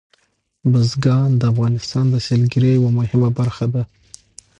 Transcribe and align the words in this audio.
بزګان 0.71 1.29
د 1.37 1.43
افغانستان 1.51 2.05
د 2.09 2.15
سیلګرۍ 2.27 2.71
یوه 2.77 2.91
مهمه 2.99 3.29
برخه 3.39 3.65
ده. 3.73 3.83